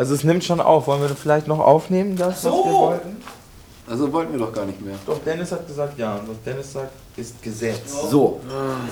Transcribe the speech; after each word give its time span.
Also 0.00 0.14
es 0.14 0.24
nimmt 0.24 0.42
schon 0.42 0.62
auf. 0.62 0.86
Wollen 0.86 1.02
wir 1.02 1.10
vielleicht 1.10 1.46
noch 1.46 1.58
aufnehmen, 1.58 2.16
das, 2.16 2.42
was 2.42 2.54
wir 2.54 2.72
wollten? 2.72 3.22
Also 3.86 4.10
wollten 4.10 4.32
wir 4.32 4.38
doch 4.38 4.50
gar 4.50 4.64
nicht 4.64 4.80
mehr. 4.80 4.94
Doch, 5.04 5.18
Dennis 5.22 5.52
hat 5.52 5.66
gesagt 5.66 5.98
ja. 5.98 6.14
Und 6.14 6.38
Dennis 6.46 6.72
sagt, 6.72 6.90
ist 7.18 7.42
Gesetz. 7.42 8.08
So, 8.08 8.40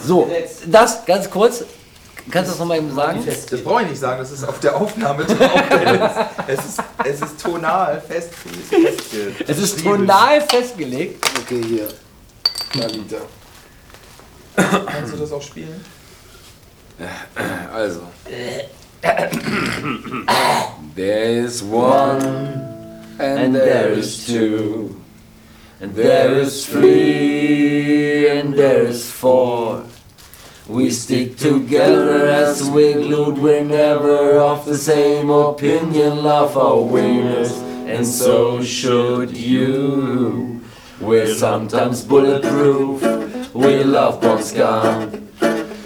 so, 0.04 0.30
das 0.66 1.06
ganz 1.06 1.30
kurz. 1.30 1.64
Kannst 2.30 2.48
du 2.48 2.52
das 2.52 2.58
nochmal 2.58 2.76
eben 2.76 2.94
sagen? 2.94 3.24
Das 3.24 3.62
brauche 3.62 3.84
ich 3.84 3.88
nicht 3.88 4.00
sagen, 4.00 4.18
das 4.18 4.32
ist 4.32 4.46
auf 4.46 4.60
der 4.60 4.76
Aufnahme 4.76 5.24
drauf. 5.24 5.62
Dennis. 5.71 6.10
es, 6.46 6.58
ist, 6.66 6.82
es 7.02 7.20
ist 7.22 7.43
tonal 7.43 8.02
fest, 8.06 8.29
festge 8.68 9.32
Es 9.46 9.59
ist 9.59 9.82
tonal 9.82 10.43
festgelegt. 10.43 11.25
Okay, 11.43 11.62
hier. 11.66 11.88
Marita. 12.75 13.16
Kannst 14.84 15.14
du 15.14 15.16
das 15.16 15.32
auch 15.32 15.40
spielen? 15.40 15.82
Also. 17.72 18.02
There 20.94 21.28
is 21.44 21.62
one 21.62 22.22
and 23.18 23.54
there 23.54 23.93
is 23.93 24.26
two. 24.26 25.00
And 25.80 25.94
there 25.94 26.34
is 26.34 26.66
three, 26.66 28.29
and 28.29 28.53
there 28.54 28.82
is 28.82 29.08
four. 29.08 29.84
We 30.66 30.90
stick 30.90 31.36
together 31.36 32.27
as 32.27 32.69
we 32.69 32.94
glued, 32.94 33.39
we're 33.39 33.62
never 33.62 34.39
of 34.39 34.66
the 34.66 34.77
same 34.77 35.30
opinion, 35.30 36.25
love 36.25 36.56
our 36.56 36.83
winners, 36.83 37.53
and 37.86 38.05
so 38.05 38.61
should 38.62 39.36
you. 39.36 40.61
We're 41.00 41.33
sometimes 41.33 42.03
bulletproof, 42.03 43.00
we 43.55 43.84
love 43.84 44.20
Bosca, 44.20 45.22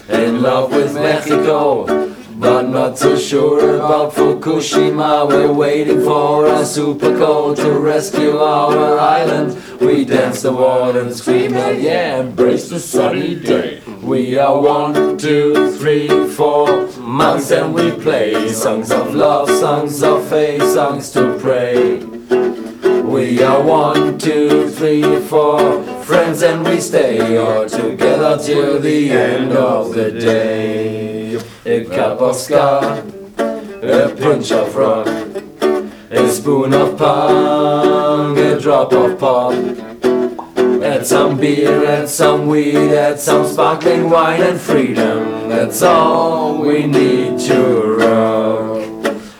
in 0.09 0.41
love 0.41 0.73
with 0.73 0.95
Mexico. 0.95 2.02
But 2.43 2.71
not 2.71 2.99
so 2.99 3.17
sure 3.17 3.77
about 3.77 4.15
Fukushima. 4.15 5.29
We're 5.29 5.53
waiting 5.53 6.03
for 6.03 6.47
a 6.47 6.67
super 6.67 7.17
cold 7.17 7.57
to 7.59 7.71
rescue 7.71 8.37
our 8.37 8.99
island. 8.99 9.57
We 9.81 10.05
dance 10.05 10.43
the 10.43 10.53
water 10.53 11.03
and 11.03 11.15
scream 11.15 11.55
out, 11.55 11.81
yeah, 11.81 12.19
embrace 12.19 12.69
the 12.69 12.81
sunny 12.81 13.37
day. 13.37 13.81
We 14.03 14.39
are 14.39 14.61
one, 14.61 15.17
two, 15.19 15.71
three, 15.79 16.09
four 16.31 16.89
monks 16.99 17.53
and 17.53 17.73
we 17.73 17.93
play 17.93 18.49
songs 18.49 18.91
of 18.91 19.15
love, 19.15 19.49
songs 19.49 20.03
of 20.03 20.29
faith, 20.29 20.65
songs 20.65 21.13
to 21.13 21.39
pray. 21.39 21.99
We 23.05 23.41
are 23.41 23.63
one, 23.63 24.19
two, 24.19 24.69
three, 24.69 25.21
four 25.29 25.85
friends 26.03 26.43
and 26.43 26.65
we 26.65 26.81
stay 26.81 27.37
all 27.37 27.69
together 27.69 28.37
till 28.43 28.81
the 28.81 29.13
end 29.13 29.53
of 29.53 29.95
the 29.95 30.11
day. 30.11 31.02
A 31.65 31.85
cup 31.85 32.21
of 32.21 32.37
ska, 32.37 33.05
a 33.39 34.15
pinch 34.17 34.53
of 34.53 34.75
rock, 34.75 35.07
a 36.11 36.29
spoon 36.29 36.75
of 36.75 36.99
punk, 36.99 38.39
a 38.39 38.59
drop 38.61 38.93
of 38.93 39.19
pop. 39.19 39.55
Add 40.83 41.07
some 41.07 41.39
beer, 41.39 41.87
add 41.87 42.09
some 42.09 42.49
weed, 42.49 42.93
add 42.93 43.19
some 43.21 43.47
sparkling 43.47 44.11
wine 44.11 44.43
and 44.43 44.61
freedom. 44.61 45.49
That's 45.49 45.83
all 45.83 46.61
we 46.61 46.87
need 46.87 47.39
to 47.41 47.97
rock. 47.99 48.83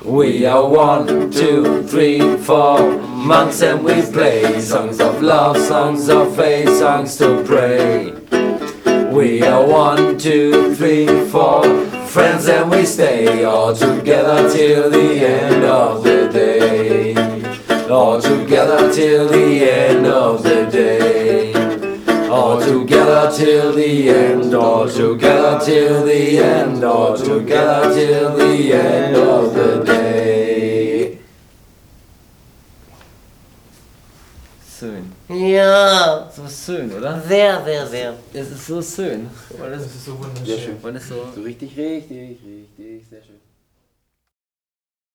We 0.05 0.47
are 0.47 0.69
one, 0.69 1.31
two, 1.31 1.83
three, 1.85 2.37
four 2.37 2.99
monks 3.01 3.63
and 3.63 3.85
we 3.85 4.03
play 4.03 4.61
songs 4.61 5.01
of 5.01 5.23
love, 5.23 5.57
songs 5.57 6.09
of 6.09 6.37
faith, 6.37 6.69
songs 6.79 7.17
to 7.19 7.43
pray. 7.45 8.13
We 9.13 9.43
are 9.43 9.67
one, 9.67 10.19
two, 10.19 10.75
three, 10.75 11.07
four 11.29 11.63
friends 12.13 12.47
and 12.47 12.71
we 12.71 12.85
stay 12.85 13.43
all 13.43 13.75
together 13.75 14.47
till 14.53 14.91
the 14.91 15.27
end 15.27 15.65
of 15.65 16.05
the 16.05 16.29
day. 16.29 17.15
All 17.89 18.21
together 18.21 18.93
till 18.93 19.29
the 19.29 19.71
end 19.71 20.07
of 20.07 20.43
the 20.43 20.67
day. 20.67 21.55
All 22.29 22.61
together 22.61 23.35
till 23.35 23.73
the 23.73 24.11
end, 24.11 24.55
all 24.55 24.87
together 24.87 25.59
till 25.65 26.05
the 26.05 26.39
end, 26.39 26.85
all 26.85 27.17
together 27.17 27.95
till 27.95 28.37
the 28.37 28.73
end 28.75 29.17
of 29.17 29.55
the 29.55 29.85
day. 29.85 29.92
Schön. 34.83 35.13
Ja, 35.29 36.29
So 36.35 36.43
schön, 36.49 36.93
oder? 36.93 37.21
sehr, 37.23 37.63
sehr, 37.65 37.87
sehr. 37.87 38.15
Es 38.35 38.51
ist 38.51 38.67
so 38.67 38.83
schön. 38.83 39.31
Weil 39.57 39.71
das, 39.71 39.85
Das 39.85 39.95
ist 39.95 40.05
so 40.07 40.19
wunderschön. 40.19 40.45
Sehr 40.47 40.59
schön. 40.59 40.77
weil 40.83 40.93
das 40.95 41.07
so 41.09 41.15
So 41.35 41.41
richtig, 41.43 41.77
richtig, 41.77 42.19
richtig, 42.19 43.09
sehr 43.09 43.23
schön. 43.23 43.37